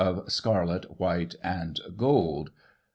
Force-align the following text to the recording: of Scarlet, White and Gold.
of 0.07 0.27
Scarlet, 0.31 0.99
White 0.99 1.35
and 1.43 1.79
Gold. 1.95 2.49